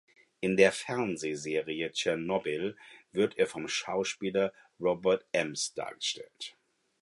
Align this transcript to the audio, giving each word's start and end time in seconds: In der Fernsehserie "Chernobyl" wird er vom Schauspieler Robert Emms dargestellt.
In 0.39 0.57
der 0.57 0.71
Fernsehserie 0.71 1.91
"Chernobyl" 1.93 2.75
wird 3.11 3.37
er 3.37 3.45
vom 3.45 3.67
Schauspieler 3.67 4.51
Robert 4.79 5.27
Emms 5.31 5.75
dargestellt. 5.75 6.57